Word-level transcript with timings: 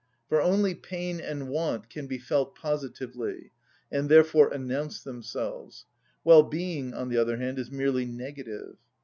For 0.29 0.41
only 0.41 0.73
pain 0.73 1.19
and 1.21 1.47
want 1.47 1.87
can 1.87 2.07
be 2.07 2.17
felt 2.17 2.55
positively, 2.55 3.51
and 3.91 4.09
therefore 4.09 4.51
announce 4.51 5.03
themselves; 5.03 5.85
well‐being, 6.25 6.91
on 6.91 7.09
the 7.09 7.17
other 7.19 7.37
hand, 7.37 7.59
is 7.59 7.69
merely 7.69 8.05
negative. 8.05 8.77